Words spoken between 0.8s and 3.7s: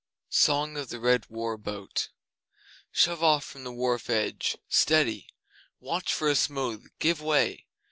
the Red War Boat Shove off from